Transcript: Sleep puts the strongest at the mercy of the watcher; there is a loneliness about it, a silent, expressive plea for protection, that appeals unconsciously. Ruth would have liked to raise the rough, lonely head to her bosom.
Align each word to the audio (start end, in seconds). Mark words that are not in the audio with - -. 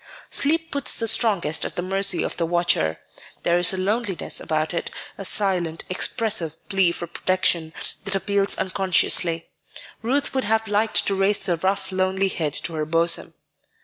Sleep 0.31 0.71
puts 0.71 0.97
the 0.97 1.07
strongest 1.07 1.63
at 1.63 1.75
the 1.75 1.83
mercy 1.83 2.23
of 2.23 2.35
the 2.37 2.45
watcher; 2.47 2.97
there 3.43 3.59
is 3.59 3.71
a 3.71 3.77
loneliness 3.77 4.39
about 4.41 4.73
it, 4.73 4.89
a 5.15 5.23
silent, 5.23 5.83
expressive 5.91 6.57
plea 6.69 6.91
for 6.91 7.05
protection, 7.05 7.71
that 8.05 8.15
appeals 8.15 8.57
unconsciously. 8.57 9.49
Ruth 10.01 10.33
would 10.33 10.45
have 10.45 10.67
liked 10.67 11.05
to 11.05 11.13
raise 11.13 11.45
the 11.45 11.57
rough, 11.57 11.91
lonely 11.91 12.29
head 12.29 12.55
to 12.55 12.73
her 12.73 12.85
bosom. 12.87 13.35